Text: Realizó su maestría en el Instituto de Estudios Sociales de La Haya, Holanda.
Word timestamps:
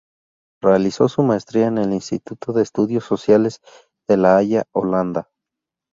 Realizó 0.63 1.07
su 1.09 1.21
maestría 1.21 1.67
en 1.67 1.77
el 1.77 1.93
Instituto 1.93 2.53
de 2.53 2.63
Estudios 2.63 3.05
Sociales 3.05 3.61
de 4.09 4.17
La 4.17 4.35
Haya, 4.35 4.63
Holanda. 4.73 5.29